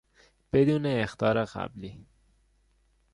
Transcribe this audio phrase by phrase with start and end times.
[0.53, 2.05] بدون اخطار قبلی